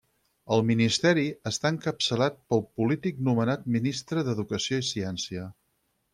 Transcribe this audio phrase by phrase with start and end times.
[0.53, 5.47] El ministeri està encapçalat pel polític nomenat Ministre d'Educació i Ciència.